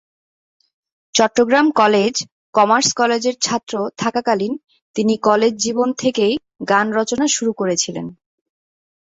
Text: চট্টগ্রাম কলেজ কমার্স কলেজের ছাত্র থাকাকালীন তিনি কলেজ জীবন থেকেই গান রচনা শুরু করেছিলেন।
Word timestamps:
চট্টগ্রাম 1.15 1.67
কলেজ 1.71 2.15
কমার্স 2.53 2.89
কলেজের 2.93 3.35
ছাত্র 3.41 3.73
থাকাকালীন 3.97 4.53
তিনি 4.95 5.13
কলেজ 5.27 5.53
জীবন 5.57 5.89
থেকেই 5.93 6.33
গান 6.69 6.87
রচনা 6.93 7.25
শুরু 7.27 7.51
করেছিলেন। 7.53 8.05